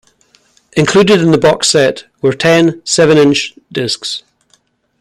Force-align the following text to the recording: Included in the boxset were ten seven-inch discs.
Included 0.75 1.21
in 1.21 1.29
the 1.29 1.37
boxset 1.37 2.05
were 2.23 2.33
ten 2.33 2.81
seven-inch 2.87 3.53
discs. 3.71 4.23